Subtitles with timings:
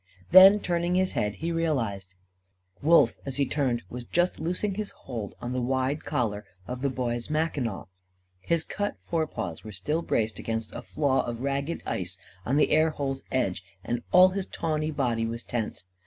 [0.31, 2.15] Then turning his head, he realised.
[2.81, 6.89] Wolf, as he turned, was just loosing his hold on the wide collar of the
[6.89, 7.85] Boy's mackinaw.
[8.39, 12.17] His cut forepaws were still braced against a flaw of ragged ice
[12.47, 15.83] on the air hole's edge, and all his tawny body was tense.